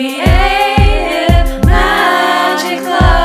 [0.00, 3.20] Creative Magic Club.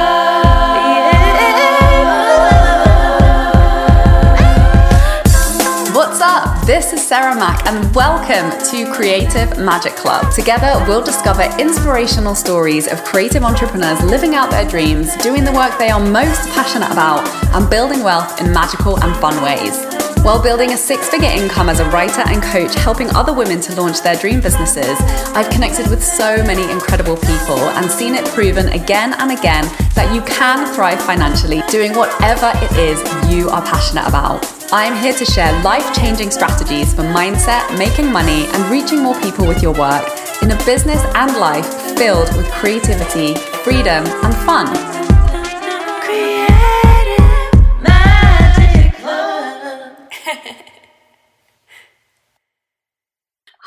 [5.95, 6.65] What's up?
[6.65, 10.29] This is Sarah Mac, and welcome to Creative Magic Club.
[10.33, 15.77] Together, we'll discover inspirational stories of creative entrepreneurs living out their dreams, doing the work
[15.79, 20.04] they are most passionate about, and building wealth in magical and fun ways.
[20.25, 23.79] While building a six figure income as a writer and coach, helping other women to
[23.79, 24.99] launch their dream businesses,
[25.35, 30.11] I've connected with so many incredible people and seen it proven again and again that
[30.15, 32.97] you can thrive financially doing whatever it is
[33.31, 34.43] you are passionate about.
[34.73, 39.45] I'm here to share life changing strategies for mindset, making money, and reaching more people
[39.45, 40.09] with your work
[40.41, 41.67] in a business and life
[41.99, 44.94] filled with creativity, freedom, and fun.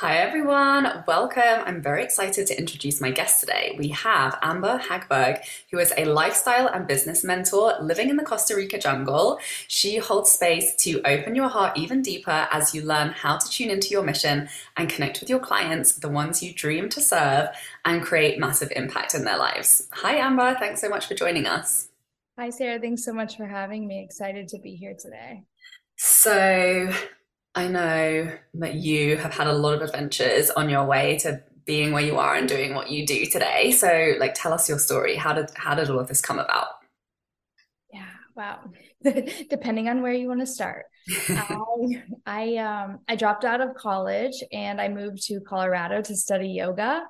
[0.00, 1.64] Hi everyone, welcome.
[1.66, 3.74] I'm very excited to introduce my guest today.
[3.76, 5.40] We have Amber Hagberg,
[5.72, 9.40] who is a lifestyle and business mentor living in the Costa Rica jungle.
[9.66, 13.70] She holds space to open your heart even deeper as you learn how to tune
[13.70, 17.48] into your mission and connect with your clients, the ones you dream to serve,
[17.84, 19.88] and create massive impact in their lives.
[19.94, 21.88] Hi Amber, thanks so much for joining us.
[22.38, 24.04] Hi Sarah, thanks so much for having me.
[24.04, 25.42] Excited to be here today.
[25.96, 26.92] So,
[27.58, 31.90] I know that you have had a lot of adventures on your way to being
[31.90, 33.72] where you are and doing what you do today.
[33.72, 35.16] So, like, tell us your story.
[35.16, 36.68] How did how did all of this come about?
[37.92, 38.06] Yeah,
[38.36, 38.60] wow.
[39.50, 40.86] Depending on where you want to start,
[41.28, 46.50] I I um I dropped out of college and I moved to Colorado to study
[46.50, 47.02] yoga.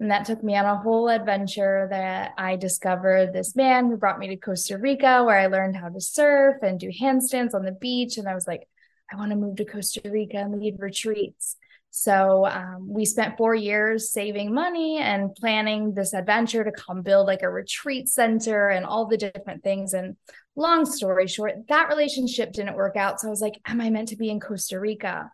[0.00, 4.18] And that took me on a whole adventure that I discovered this man who brought
[4.18, 7.78] me to Costa Rica, where I learned how to surf and do handstands on the
[7.80, 8.18] beach.
[8.18, 8.66] And I was like,
[9.12, 11.56] I want to move to Costa Rica and lead retreats.
[11.90, 17.28] So um, we spent four years saving money and planning this adventure to come build
[17.28, 19.94] like a retreat center and all the different things.
[19.94, 20.16] And
[20.56, 23.20] long story short, that relationship didn't work out.
[23.20, 25.30] So I was like, Am I meant to be in Costa Rica?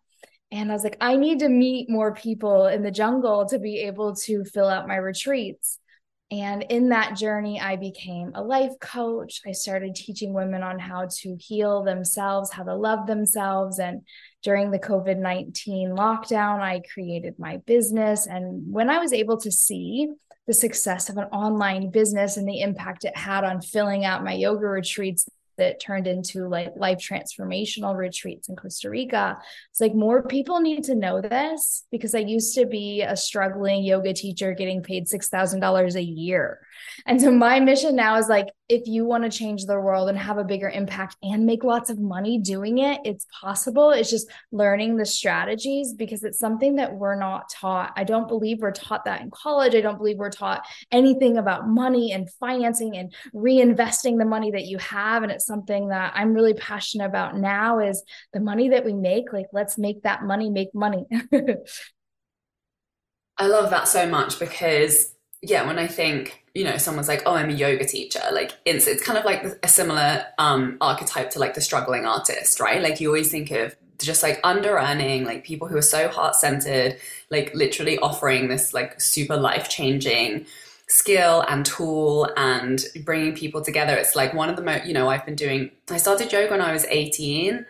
[0.53, 3.79] And I was like, I need to meet more people in the jungle to be
[3.79, 5.79] able to fill out my retreats.
[6.31, 9.41] And in that journey, I became a life coach.
[9.45, 13.81] I started teaching women on how to heal themselves, how to love themselves.
[13.81, 14.03] And
[14.43, 18.29] during the COVID 19 lockdown, I created my business.
[18.29, 20.09] And when I was able to see
[20.47, 24.33] the success of an online business and the impact it had on filling out my
[24.33, 25.29] yoga retreats,
[25.61, 29.39] that turned into like life transformational retreats in Costa Rica.
[29.71, 33.85] It's like more people need to know this because I used to be a struggling
[33.85, 36.61] yoga teacher getting paid $6,000 a year.
[37.07, 40.17] And so my mission now is like, if you want to change the world and
[40.17, 43.91] have a bigger impact and make lots of money doing it, it's possible.
[43.91, 47.93] It's just learning the strategies because it's something that we're not taught.
[47.97, 49.75] I don't believe we're taught that in college.
[49.75, 54.67] I don't believe we're taught anything about money and financing and reinvesting the money that
[54.67, 55.25] you have.
[55.25, 58.03] And it's something that I'm really passionate about now is
[58.33, 61.07] the money that we make, like let's make that money make money.
[63.37, 67.35] I love that so much because yeah, when I think, you know, someone's like, oh,
[67.35, 71.39] I'm a yoga teacher, like it's, it's kind of like a similar um, archetype to
[71.39, 72.83] like the struggling artist, right?
[72.83, 76.35] Like you always think of just like under earning, like people who are so heart
[76.37, 76.99] centered,
[77.31, 80.47] like literally offering this like super life changing
[80.91, 83.95] skill and tool and bringing people together.
[83.95, 86.61] It's like one of the most, you know, I've been doing, I started yoga when
[86.61, 87.65] I was 18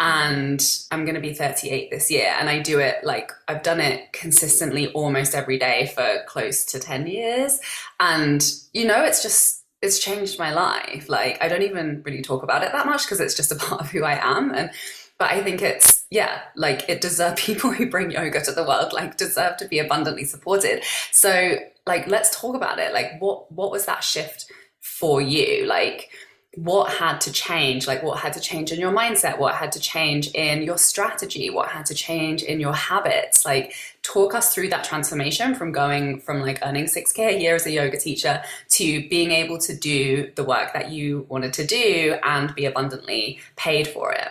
[0.00, 2.34] and I'm going to be 38 this year.
[2.36, 6.80] And I do it like I've done it consistently almost every day for close to
[6.80, 7.60] 10 years.
[8.00, 11.08] And, you know, it's just, it's changed my life.
[11.08, 13.82] Like, I don't even really talk about it that much because it's just a part
[13.82, 14.52] of who I am.
[14.52, 14.72] And,
[15.16, 18.92] but I think it's, yeah, like it deserves people who bring yoga to the world,
[18.92, 20.82] like deserve to be abundantly supported.
[21.12, 22.92] So, like, let's talk about it.
[22.92, 24.50] Like, what, what was that shift
[24.80, 25.66] for you?
[25.66, 26.10] Like,
[26.56, 29.80] what had to change like what had to change in your mindset what had to
[29.80, 34.68] change in your strategy what had to change in your habits like talk us through
[34.68, 39.08] that transformation from going from like earning 6k a year as a yoga teacher to
[39.08, 43.88] being able to do the work that you wanted to do and be abundantly paid
[43.88, 44.30] for it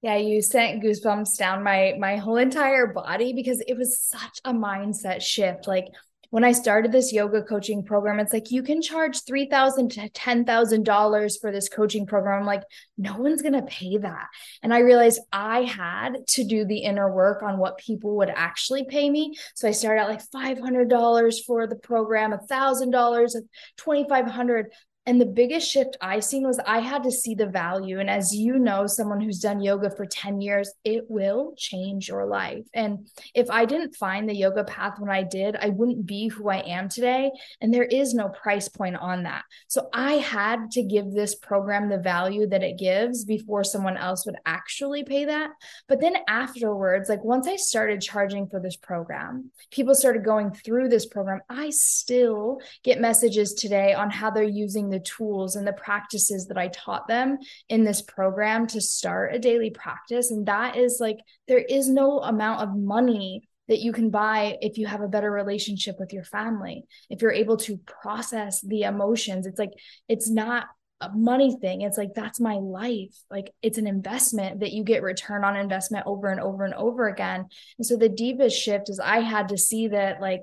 [0.00, 4.52] yeah, you sent goosebumps down my my whole entire body because it was such a
[4.52, 5.66] mindset shift.
[5.66, 5.88] Like
[6.30, 10.08] when I started this yoga coaching program, it's like you can charge three thousand to
[10.10, 12.40] ten thousand dollars for this coaching program.
[12.40, 12.62] I'm like,
[12.96, 14.26] no one's gonna pay that.
[14.62, 18.84] And I realized I had to do the inner work on what people would actually
[18.84, 19.34] pay me.
[19.54, 23.36] So I started out like five hundred dollars for the program, a thousand dollars,
[23.76, 24.72] twenty five hundred.
[25.08, 27.98] And the biggest shift I seen was I had to see the value.
[27.98, 32.26] And as you know, someone who's done yoga for 10 years, it will change your
[32.26, 32.66] life.
[32.74, 36.50] And if I didn't find the yoga path when I did, I wouldn't be who
[36.50, 37.30] I am today.
[37.62, 39.44] And there is no price point on that.
[39.68, 44.26] So I had to give this program the value that it gives before someone else
[44.26, 45.52] would actually pay that.
[45.88, 50.90] But then afterwards, like once I started charging for this program, people started going through
[50.90, 51.40] this program.
[51.48, 56.46] I still get messages today on how they're using the the tools and the practices
[56.46, 60.30] that I taught them in this program to start a daily practice.
[60.30, 64.78] And that is like, there is no amount of money that you can buy if
[64.78, 66.84] you have a better relationship with your family.
[67.10, 69.72] If you're able to process the emotions, it's like,
[70.08, 70.66] it's not
[71.00, 71.82] a money thing.
[71.82, 73.14] It's like, that's my life.
[73.30, 77.08] Like, it's an investment that you get return on investment over and over and over
[77.08, 77.46] again.
[77.76, 80.40] And so the deepest shift is I had to see that, like,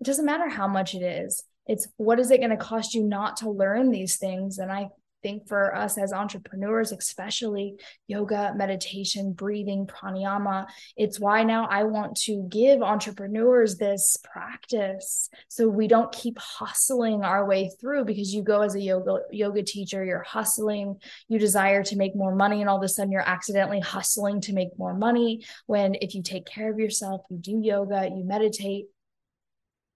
[0.00, 3.04] it doesn't matter how much it is it's what is it going to cost you
[3.04, 4.58] not to learn these things?
[4.58, 4.88] And i
[5.22, 7.74] think for us as entrepreneurs especially
[8.06, 10.66] yoga meditation breathing pranayama
[10.96, 17.22] it's why now i want to give entrepreneurs this practice so we don't keep hustling
[17.22, 20.96] our way through because you go as a yoga yoga teacher you're hustling
[21.28, 24.52] you desire to make more money and all of a sudden you're accidentally hustling to
[24.52, 28.86] make more money when if you take care of yourself you do yoga you meditate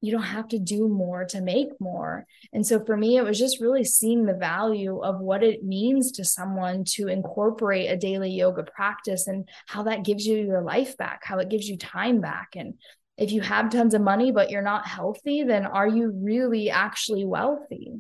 [0.03, 2.27] you don't have to do more to make more.
[2.53, 6.11] And so for me, it was just really seeing the value of what it means
[6.13, 10.97] to someone to incorporate a daily yoga practice and how that gives you your life
[10.97, 12.49] back, how it gives you time back.
[12.57, 12.75] And
[13.17, 17.25] if you have tons of money, but you're not healthy, then are you really actually
[17.25, 17.93] wealthy?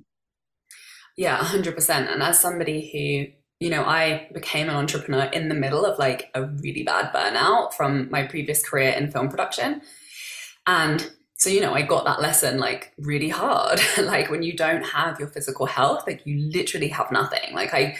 [1.16, 2.12] Yeah, 100%.
[2.12, 6.32] And as somebody who you know, I became an entrepreneur in the middle of like
[6.34, 9.82] a really bad burnout from my previous career in film production.
[10.66, 11.08] And
[11.42, 13.80] so you know i got that lesson like really hard.
[13.98, 17.52] Like when you don't have your physical health like you literally have nothing.
[17.52, 17.96] Like i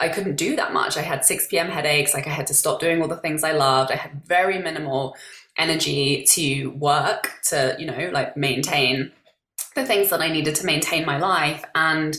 [0.00, 0.96] i couldn't do that much.
[0.96, 2.14] I had 6 p.m headaches.
[2.14, 3.90] Like i had to stop doing all the things i loved.
[3.90, 5.16] I had very minimal
[5.58, 9.10] energy to work to you know like maintain
[9.74, 11.64] the things that i needed to maintain my life.
[11.74, 12.16] And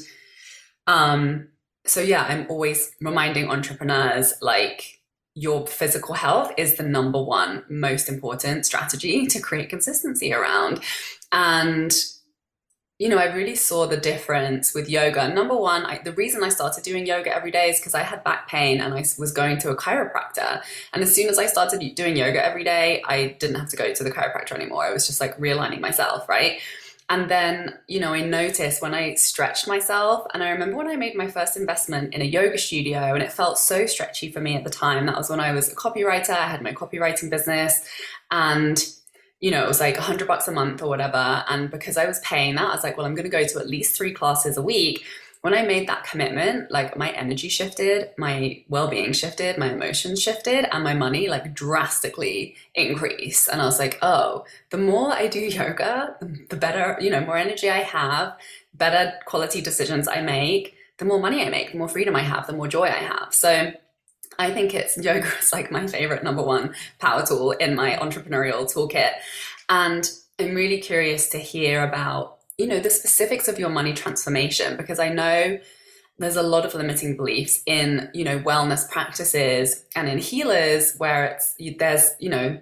[0.88, 1.48] um
[1.86, 4.95] so yeah i'm always reminding entrepreneurs like
[5.36, 10.82] your physical health is the number one most important strategy to create consistency around.
[11.32, 11.94] And
[12.98, 15.28] you know, I really saw the difference with yoga.
[15.28, 18.24] Number one, I, the reason I started doing yoga every day is because I had
[18.24, 20.62] back pain and I was going to a chiropractor.
[20.94, 23.94] And as soon as I started doing yoga every day, I didn't have to go
[23.94, 24.86] to the chiropractor anymore.
[24.86, 26.62] I was just like realigning myself, right?
[27.08, 30.96] And then, you know, I noticed when I stretched myself, and I remember when I
[30.96, 34.56] made my first investment in a yoga studio, and it felt so stretchy for me
[34.56, 35.06] at the time.
[35.06, 37.88] That was when I was a copywriter, I had my copywriting business,
[38.32, 38.84] and
[39.40, 41.44] you know, it was like a hundred bucks a month or whatever.
[41.48, 43.60] And because I was paying that, I was like, well, I'm going to go to
[43.60, 45.04] at least three classes a week
[45.46, 50.20] when I made that commitment, like my energy shifted, my well being shifted, my emotions
[50.20, 53.48] shifted, and my money like drastically increased.
[53.48, 56.16] And I was like, oh, the more I do yoga,
[56.50, 58.36] the better, you know, more energy I have,
[58.74, 62.48] better quality decisions I make, the more money I make, the more freedom I have,
[62.48, 63.28] the more joy I have.
[63.30, 63.72] So
[64.40, 68.66] I think it's yoga is like my favorite number one power tool in my entrepreneurial
[68.66, 69.12] toolkit.
[69.70, 70.10] And
[70.40, 75.00] I'm really curious to hear about you know the specifics of your money transformation because
[75.00, 75.58] i know
[76.18, 81.26] there's a lot of limiting beliefs in you know wellness practices and in healers where
[81.26, 82.60] it's there's you know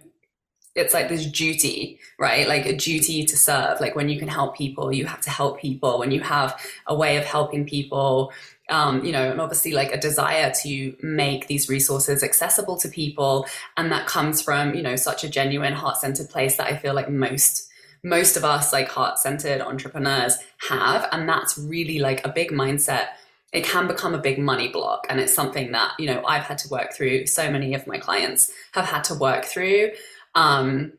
[0.75, 2.47] it's like this duty right?
[2.47, 3.79] Like a duty to serve.
[3.79, 5.99] Like when you can help people you have to help people.
[5.99, 8.33] When you have a way of helping people
[8.69, 13.45] um, you know, and obviously like a desire to make these resources accessible to people.
[13.75, 16.93] And that comes from, you know, such a genuine heart centered place that I feel
[16.93, 17.69] like most
[18.03, 20.37] most of us like heart-centered entrepreneurs
[20.69, 23.07] have and that's really like a big mindset.
[23.53, 26.57] It can become a big money block and it's something that you know i've had
[26.59, 27.27] to work through.
[27.27, 29.91] So many of my clients have had to work through.
[30.35, 30.93] Um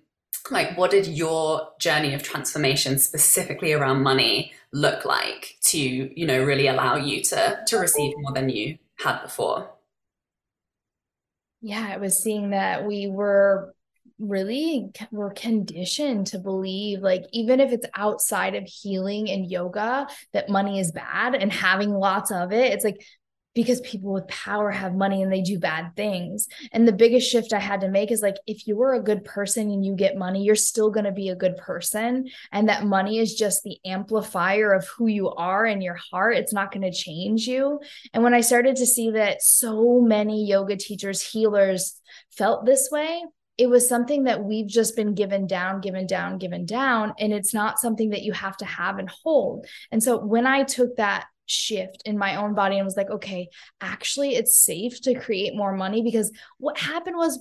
[0.50, 6.42] like what did your journey of transformation specifically around money look like to you know
[6.42, 9.70] really allow you to to receive more than you had before?
[11.60, 13.74] Yeah it was seeing that we were
[14.18, 20.48] really we're conditioned to believe like even if it's outside of healing and yoga that
[20.48, 23.04] money is bad and having lots of it it's like
[23.54, 26.48] because people with power have money and they do bad things.
[26.72, 29.70] And the biggest shift I had to make is like, if you're a good person
[29.70, 32.28] and you get money, you're still going to be a good person.
[32.50, 36.36] And that money is just the amplifier of who you are in your heart.
[36.36, 37.80] It's not going to change you.
[38.12, 42.00] And when I started to see that so many yoga teachers, healers
[42.36, 43.22] felt this way,
[43.56, 47.14] it was something that we've just been given down, given down, given down.
[47.18, 49.66] And it's not something that you have to have and hold.
[49.92, 53.48] And so when I took that shift in my own body and was like, okay,
[53.80, 57.38] actually, it's safe to create more money because what happened was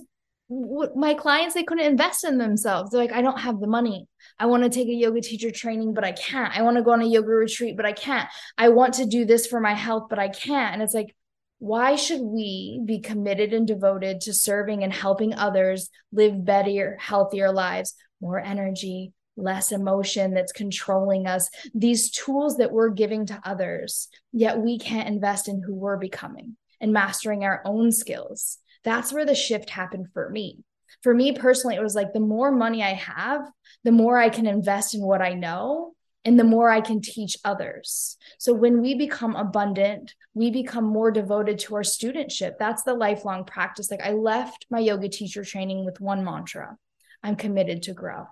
[0.94, 4.06] my clients they couldn't invest in themselves they're like i don't have the money
[4.38, 6.92] i want to take a yoga teacher training but i can't i want to go
[6.92, 8.28] on a yoga retreat but i can't
[8.58, 11.16] i want to do this for my health but i can't and it's like
[11.58, 17.52] why should we be committed and devoted to serving and helping others live better healthier
[17.52, 24.08] lives more energy less emotion that's controlling us these tools that we're giving to others
[24.32, 29.26] yet we can't invest in who we're becoming and mastering our own skills that's where
[29.26, 30.62] the shift happened for me.
[31.02, 33.42] For me personally, it was like the more money I have,
[33.82, 35.93] the more I can invest in what I know
[36.24, 38.16] and the more I can teach others.
[38.38, 42.58] So when we become abundant, we become more devoted to our studentship.
[42.58, 43.90] That's the lifelong practice.
[43.90, 46.76] Like I left my yoga teacher training with one mantra
[47.22, 48.26] I'm committed to grow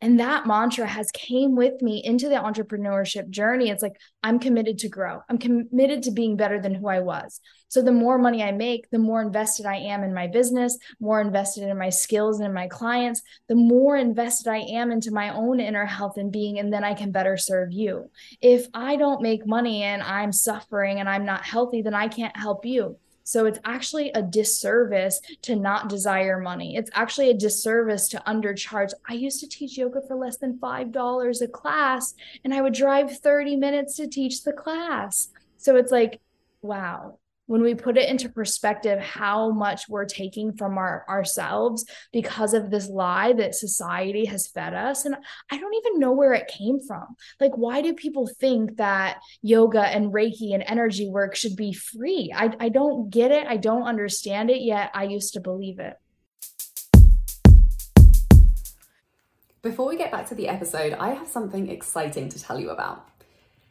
[0.00, 3.70] and that mantra has came with me into the entrepreneurship journey.
[3.70, 5.20] It's like i'm committed to grow.
[5.28, 7.40] I'm committed to being better than who i was.
[7.68, 11.20] So the more money i make the more invested i am in my business more
[11.20, 15.34] invested in my skills and in my clients the more invested i am into my
[15.34, 18.10] own inner health and being and then i can better serve you.
[18.40, 22.36] If i don't make money and i'm suffering and i'm not healthy then i can't
[22.36, 22.96] help you
[23.28, 26.76] so it's actually a disservice to not desire money.
[26.76, 28.92] It's actually a disservice to undercharge.
[29.06, 33.18] I used to teach yoga for less than $5 a class, and I would drive
[33.18, 35.28] 30 minutes to teach the class.
[35.58, 36.22] So it's like,
[36.62, 37.18] wow,
[37.48, 42.70] when we put it into perspective how much we're taking from our ourselves because of
[42.70, 45.04] this lie that society has fed us.
[45.04, 45.16] And
[45.50, 47.16] i don't even know where it came from.
[47.40, 52.32] Like why do people think that yoga and reiki and energy work should be free?
[52.36, 53.46] I, I don't get it.
[53.46, 54.90] I don't understand it yet.
[54.94, 55.96] I used to believe it.
[59.62, 63.07] Before we get back to the episode i have something exciting to tell you about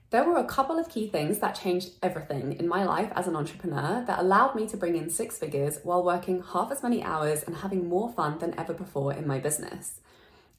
[0.09, 3.35] there were a couple of key things that changed everything in my life as an
[3.35, 7.43] entrepreneur that allowed me to bring in six figures while working half as many hours
[7.43, 9.99] and having more fun than ever before in my business.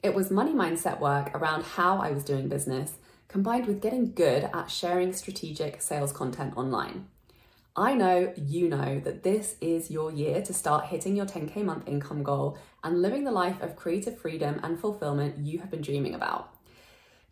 [0.02, 4.50] It was money mindset work around how I was doing business, combined with getting good
[4.52, 7.06] at sharing strategic sales content online.
[7.74, 11.88] I know you know that this is your year to start hitting your 10K month
[11.88, 16.14] income goal and living the life of creative freedom and fulfillment you have been dreaming
[16.14, 16.57] about.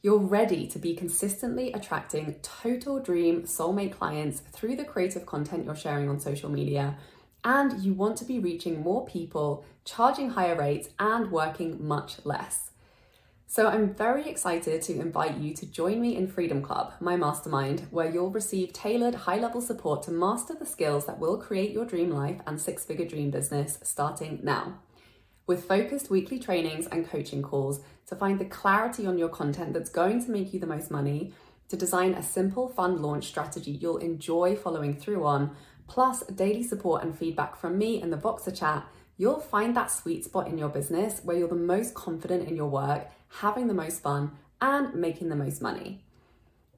[0.06, 5.74] You're ready to be consistently attracting total dream soulmate clients through the creative content you're
[5.74, 6.96] sharing on social media,
[7.42, 12.70] and you want to be reaching more people, charging higher rates, and working much less.
[13.48, 17.88] So, I'm very excited to invite you to join me in Freedom Club, my mastermind,
[17.90, 21.84] where you'll receive tailored high level support to master the skills that will create your
[21.84, 24.78] dream life and six figure dream business starting now.
[25.46, 29.90] With focused weekly trainings and coaching calls, to find the clarity on your content that's
[29.90, 31.32] going to make you the most money,
[31.68, 35.56] to design a simple, fun launch strategy you'll enjoy following through on,
[35.88, 38.86] plus daily support and feedback from me in the Voxer chat,
[39.16, 42.68] you'll find that sweet spot in your business where you're the most confident in your
[42.68, 43.08] work,
[43.40, 46.04] having the most fun, and making the most money.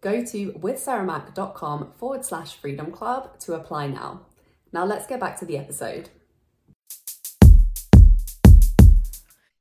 [0.00, 4.26] Go to withsarahmac.com forward slash freedom club to apply now.
[4.72, 6.10] Now let's get back to the episode.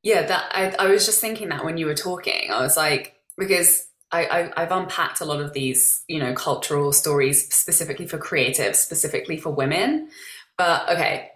[0.03, 3.15] Yeah, that I, I was just thinking that when you were talking, I was like,
[3.37, 8.17] because I, I, have unpacked a lot of these, you know, cultural stories specifically for
[8.17, 10.09] creatives, specifically for women.
[10.57, 11.31] But okay,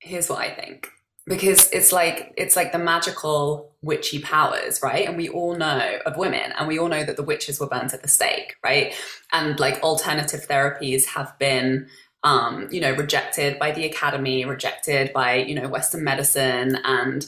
[0.00, 0.90] here's what I think.
[1.26, 5.06] Because it's like it's like the magical witchy powers, right?
[5.06, 7.94] And we all know of women, and we all know that the witches were burnt
[7.94, 8.94] at the stake, right?
[9.32, 11.88] And like alternative therapies have been
[12.22, 17.26] um, you know, rejected by the academy, rejected by, you know, Western medicine and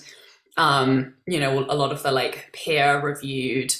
[0.57, 3.75] um, you know, a lot of the like peer reviewed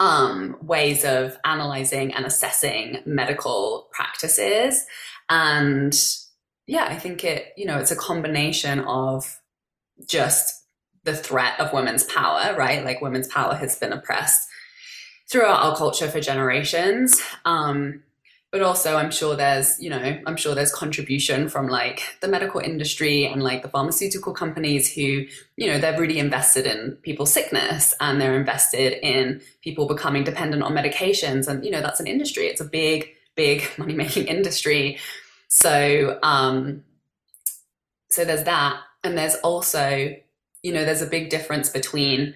[0.00, 4.84] um, ways of analyzing and assessing medical practices.
[5.30, 5.98] And
[6.66, 9.40] yeah, I think it, you know, it's a combination of
[10.06, 10.64] just
[11.04, 12.84] the threat of women's power, right?
[12.84, 14.46] Like women's power has been oppressed
[15.30, 17.20] throughout our culture for generations.
[17.44, 18.02] Um,
[18.50, 22.60] but also i'm sure there's you know i'm sure there's contribution from like the medical
[22.60, 25.24] industry and like the pharmaceutical companies who
[25.56, 30.62] you know they're really invested in people's sickness and they're invested in people becoming dependent
[30.62, 31.46] on medications.
[31.46, 32.46] And you know that's an industry.
[32.46, 34.98] It's a big big money making industry.
[35.48, 36.84] So um
[38.10, 38.80] so there's that.
[39.04, 40.14] And there's also
[40.62, 42.34] you know there's a big difference between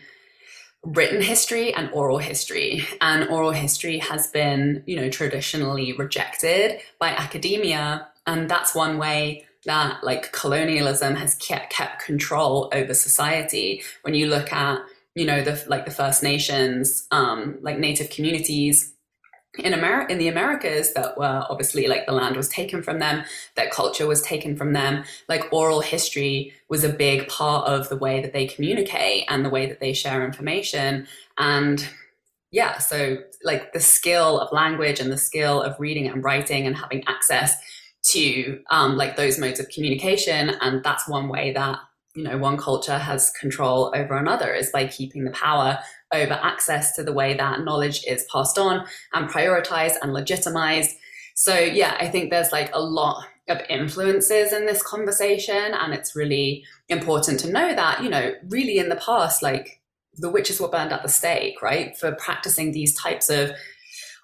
[0.85, 2.85] written history and oral history.
[3.01, 8.09] And oral history has been you know traditionally rejected by academia.
[8.27, 13.83] And that's one way that like colonialism has kept, kept control over society.
[14.03, 14.81] When you look at
[15.15, 18.92] you know the like the first nations um like native communities
[19.59, 23.25] in America, in the Americas, that were obviously like the land was taken from them,
[23.55, 25.05] that culture was taken from them.
[25.29, 29.51] Like oral history was a big part of the way that they communicate and the
[29.51, 31.07] way that they share information.
[31.37, 31.87] And
[32.51, 36.77] yeah, so like the skill of language and the skill of reading and writing and
[36.77, 37.57] having access
[38.05, 41.79] to um, like those modes of communication, and that's one way that
[42.15, 45.79] you know one culture has control over another is by keeping the power
[46.12, 50.90] over access to the way that knowledge is passed on and prioritized and legitimized.
[51.35, 55.75] So, yeah, I think there's like a lot of influences in this conversation.
[55.75, 59.81] And it's really important to know that, you know, really in the past, like
[60.14, 61.97] the witches were burned at the stake, right?
[61.97, 63.52] For practicing these types of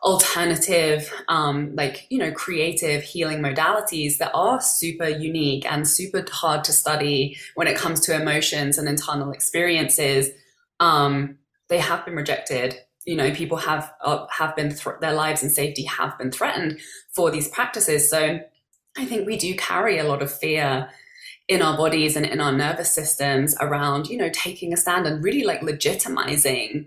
[0.03, 6.63] alternative um, like you know creative healing modalities that are super unique and super hard
[6.63, 10.31] to study when it comes to emotions and internal experiences
[10.79, 11.37] um,
[11.69, 12.77] they have been rejected.
[13.07, 16.81] You know people have uh, have been th- their lives and safety have been threatened
[17.15, 18.11] for these practices.
[18.11, 18.41] So
[18.99, 20.91] i think we do carry a lot of fear
[21.47, 25.25] in our bodies and in our nervous systems around you know taking a stand and
[25.25, 26.87] really like legitimizing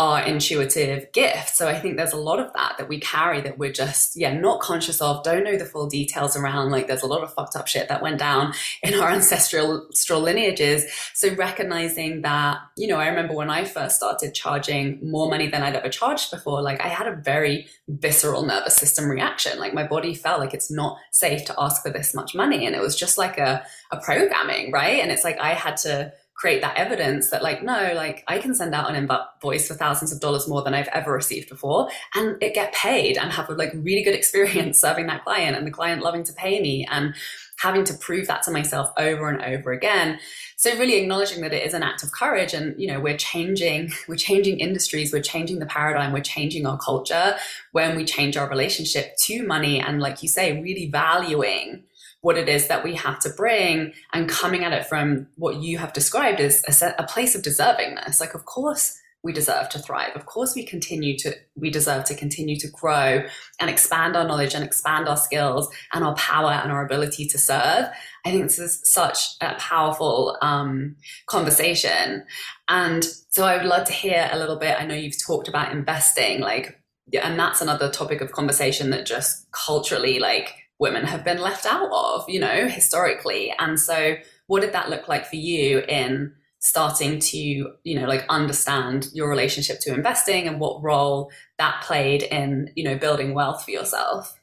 [0.00, 1.50] our intuitive gift.
[1.50, 4.32] So I think there's a lot of that that we carry that we're just, yeah,
[4.32, 6.70] not conscious of, don't know the full details around.
[6.70, 10.86] Like there's a lot of fucked up shit that went down in our ancestral lineages.
[11.12, 15.62] So recognizing that, you know, I remember when I first started charging more money than
[15.62, 19.58] I'd ever charged before, like I had a very visceral nervous system reaction.
[19.58, 22.64] Like my body felt like it's not safe to ask for this much money.
[22.64, 25.02] And it was just like a, a programming, right?
[25.02, 28.54] And it's like I had to create that evidence that like no like i can
[28.54, 32.42] send out an invoice for thousands of dollars more than i've ever received before and
[32.42, 35.70] it get paid and have a like really good experience serving that client and the
[35.70, 37.14] client loving to pay me and
[37.60, 40.18] having to prove that to myself over and over again.
[40.56, 43.92] So really acknowledging that it is an act of courage and you know we're changing
[44.08, 47.36] we're changing industries we're changing the paradigm we're changing our culture
[47.72, 51.84] when we change our relationship to money and like you say really valuing
[52.22, 55.78] what it is that we have to bring and coming at it from what you
[55.78, 58.20] have described as a, a place of deservingness.
[58.20, 60.12] Like, of course, we deserve to thrive.
[60.14, 63.22] Of course, we continue to, we deserve to continue to grow
[63.60, 67.38] and expand our knowledge and expand our skills and our power and our ability to
[67.38, 67.86] serve.
[68.24, 72.24] I think this is such a powerful um, conversation.
[72.68, 74.80] And so I would love to hear a little bit.
[74.80, 76.80] I know you've talked about investing, like,
[77.22, 81.90] and that's another topic of conversation that just culturally, like, women have been left out
[81.92, 83.54] of, you know, historically.
[83.58, 84.16] And so,
[84.46, 89.28] what did that look like for you in starting to, you know, like understand your
[89.28, 94.39] relationship to investing and what role that played in, you know, building wealth for yourself?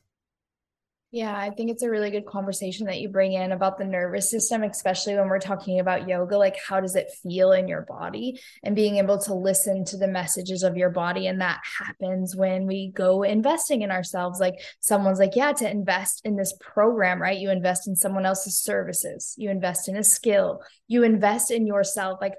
[1.11, 4.29] Yeah, I think it's a really good conversation that you bring in about the nervous
[4.29, 6.37] system, especially when we're talking about yoga.
[6.37, 8.41] Like, how does it feel in your body?
[8.61, 11.27] And being able to listen to the messages of your body.
[11.27, 14.41] And that happens when we go investing in ourselves.
[14.41, 17.39] Like, someone's like, yeah, to invest in this program, right?
[17.39, 22.19] You invest in someone else's services, you invest in a skill, you invest in yourself.
[22.19, 22.37] Like,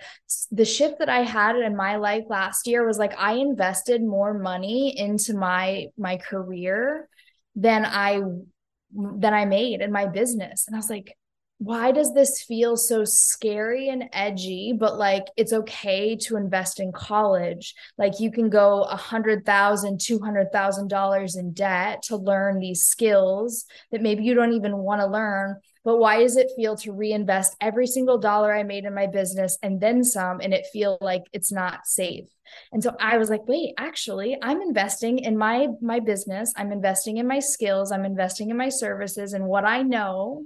[0.53, 4.35] the shift that I had in my life last year was like, I invested more
[4.35, 7.09] money into my my career
[7.57, 8.21] than I
[8.93, 10.67] that I made in my business.
[10.67, 11.17] And I was like,
[11.59, 16.93] why does this feel so scary and edgy but like it's okay to invest in
[16.93, 22.17] college like you can go a hundred thousand two hundred thousand dollars in debt to
[22.17, 25.57] learn these skills that maybe you don't even want to learn
[25.89, 29.57] but why does it feel to reinvest every single dollar i made in my business
[29.63, 32.29] and then some and it feel like it's not safe
[32.73, 36.53] and so I was like, wait, actually, I'm investing in my my business.
[36.57, 37.93] I'm investing in my skills.
[37.93, 40.45] I'm investing in my services and what I know,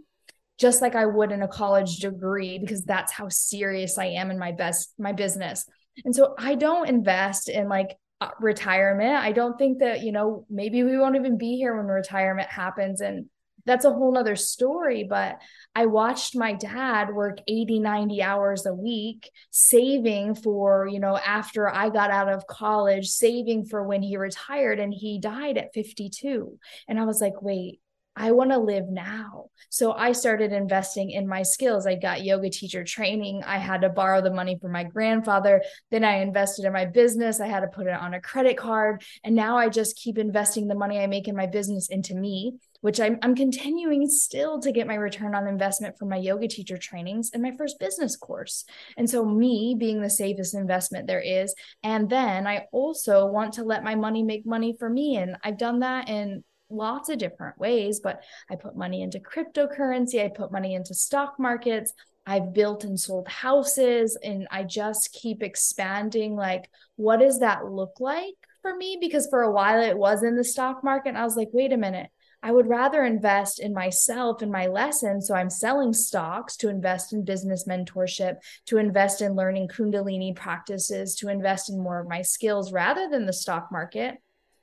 [0.59, 4.38] just like I would in a college degree, because that's how serious I am in
[4.38, 5.64] my best my business.
[6.05, 9.16] And so I don't invest in like uh, retirement.
[9.16, 13.00] I don't think that, you know, maybe we won't even be here when retirement happens.
[13.00, 13.26] And
[13.64, 15.40] that's a whole nother story but
[15.75, 21.68] i watched my dad work 80 90 hours a week saving for you know after
[21.68, 26.59] i got out of college saving for when he retired and he died at 52
[26.88, 27.81] and i was like wait
[28.14, 29.46] I want to live now.
[29.70, 31.87] So I started investing in my skills.
[31.87, 33.42] I got yoga teacher training.
[33.44, 35.62] I had to borrow the money from my grandfather.
[35.90, 37.40] Then I invested in my business.
[37.40, 39.03] I had to put it on a credit card.
[39.25, 42.59] And now I just keep investing the money I make in my business into me
[42.83, 46.77] which I'm, I'm continuing still to get my return on investment from my yoga teacher
[46.77, 48.64] trainings and my first business course.
[48.97, 51.55] And so, me being the safest investment there is.
[51.83, 55.16] And then I also want to let my money make money for me.
[55.16, 60.25] And I've done that in lots of different ways, but I put money into cryptocurrency,
[60.25, 61.92] I put money into stock markets.
[62.25, 67.99] I've built and sold houses and I just keep expanding like what does that look
[67.99, 71.11] like for me because for a while it was in the stock market.
[71.11, 72.11] And I was like, wait a minute.
[72.42, 75.28] I would rather invest in myself and my lessons.
[75.28, 81.14] So I'm selling stocks to invest in business mentorship, to invest in learning Kundalini practices,
[81.16, 84.16] to invest in more of my skills rather than the stock market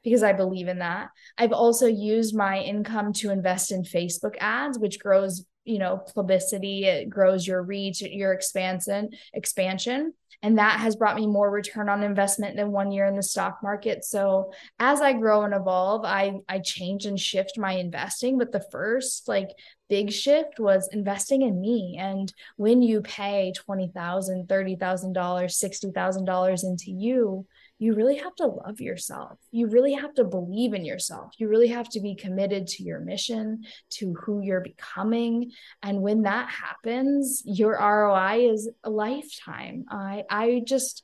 [0.03, 1.09] because I believe in that.
[1.37, 6.85] I've also used my income to invest in Facebook ads, which grows, you know, publicity,
[6.85, 10.13] it grows your reach, your expansion, expansion.
[10.41, 13.59] And that has brought me more return on investment than one year in the stock
[13.61, 14.05] market.
[14.05, 18.37] So as I grow and evolve, I I change and shift my investing.
[18.37, 19.49] But the first like
[19.89, 21.97] big shift was investing in me.
[21.99, 27.45] And when you pay $20,000, $30,000, $60,000 into you,
[27.79, 29.39] you really have to love yourself.
[29.51, 31.31] You really have to believe in yourself.
[31.37, 35.51] You really have to be committed to your mission, to who you're becoming.
[35.81, 39.85] And when that happens, your ROI is a lifetime.
[39.89, 41.03] I I just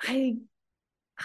[0.00, 0.36] I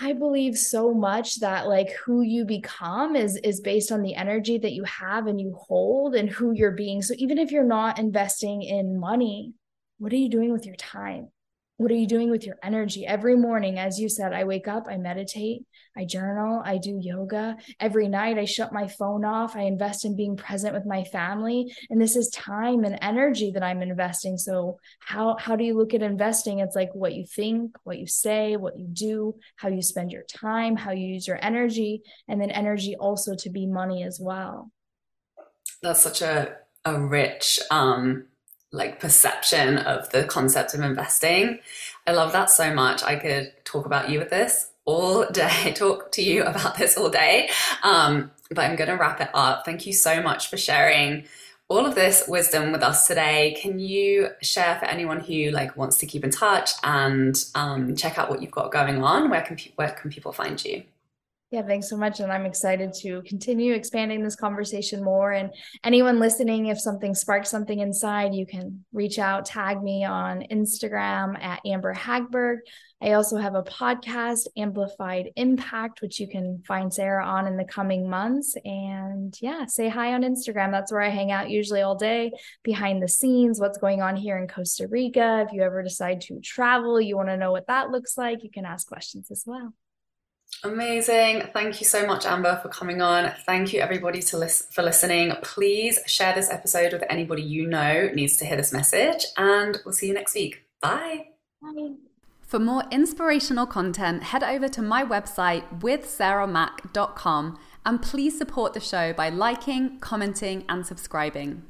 [0.01, 4.57] I believe so much that like who you become is is based on the energy
[4.57, 7.03] that you have and you hold and who you're being.
[7.03, 9.53] So even if you're not investing in money,
[9.99, 11.29] what are you doing with your time?
[11.77, 13.05] What are you doing with your energy?
[13.05, 15.63] Every morning as you said i wake up i meditate
[15.97, 17.57] i journal i do yoga.
[17.79, 21.73] Every night i shut my phone off i invest in being present with my family.
[21.89, 24.37] And this is time and energy that i'm investing.
[24.37, 26.59] So how how do you look at investing?
[26.59, 30.23] It's like what you think what you say what you do how you spend your
[30.23, 34.71] time how you use your energy and then energy also to be money as well.
[35.81, 38.27] That's such a a rich um
[38.75, 41.59] like perception of the concept of investing.
[42.05, 43.03] I love that so much.
[43.03, 47.09] I could talk about you with this all day, talk to you about this all
[47.09, 47.49] day.
[47.83, 49.65] Um, but I'm going to wrap it up.
[49.65, 51.25] Thank you so much for sharing
[51.67, 53.57] all of this wisdom with us today.
[53.59, 58.19] Can you share for anyone who like wants to keep in touch and um, check
[58.19, 59.29] out what you've got going on?
[59.29, 60.83] Where can pe- where can people find you?
[61.51, 62.19] Yeah, thanks so much.
[62.19, 65.31] And I'm excited to continue expanding this conversation more.
[65.31, 65.53] And
[65.83, 71.39] anyone listening, if something sparks something inside, you can reach out, tag me on Instagram
[71.41, 72.57] at Amber Hagberg.
[72.99, 77.63] I also have a podcast, Amplified Impact, which you can find Sarah on in the
[77.63, 78.55] coming months.
[78.65, 80.71] And yeah, say hi on Instagram.
[80.71, 82.31] That's where I hang out usually all day
[82.63, 85.45] behind the scenes, what's going on here in Costa Rica.
[85.47, 88.49] If you ever decide to travel, you want to know what that looks like, you
[88.49, 89.73] can ask questions as well.
[90.63, 91.43] Amazing.
[91.53, 93.31] Thank you so much, Amber, for coming on.
[93.45, 95.33] Thank you, everybody, to lis- for listening.
[95.43, 99.93] Please share this episode with anybody you know needs to hear this message, and we'll
[99.93, 100.63] see you next week.
[100.81, 101.27] Bye.
[101.61, 101.95] Bye.
[102.41, 109.13] For more inspirational content, head over to my website withsarahmac.com and please support the show
[109.13, 111.63] by liking, commenting, and subscribing.